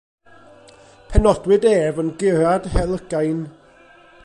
Penodwyd 1.09 1.65
ef 1.75 1.95
yn 2.05 2.11
gurad 2.23 2.63
Helygain. 2.77 3.41